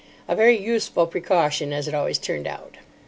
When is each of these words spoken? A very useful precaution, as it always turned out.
A 0.27 0.35
very 0.35 0.57
useful 0.57 1.05
precaution, 1.05 1.71
as 1.71 1.87
it 1.87 1.93
always 1.93 2.17
turned 2.17 2.47
out. 2.47 2.77